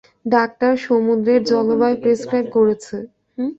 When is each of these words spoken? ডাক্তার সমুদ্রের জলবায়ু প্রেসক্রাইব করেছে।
ডাক্তার 0.25 0.73
সমুদ্রের 0.85 1.39
জলবায়ু 1.51 1.97
প্রেসক্রাইব 2.03 2.45
করেছে। 2.57 2.95